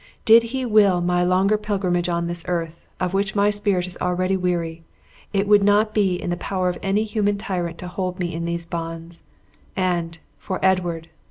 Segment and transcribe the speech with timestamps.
[0.25, 4.35] Did He will my longer pilgrimage on this earth, of which my spirit is already
[4.35, 4.83] weary,
[5.31, 8.45] it would not be in the power of any human tyrant to hold me in
[8.45, 9.21] these bonds.
[9.75, 11.09] And, for Edward!